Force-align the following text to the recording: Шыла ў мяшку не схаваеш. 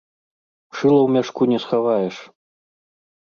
Шыла 0.77 0.95
ў 1.03 1.09
мяшку 1.17 1.41
не 1.51 1.59
схаваеш. 1.65 2.15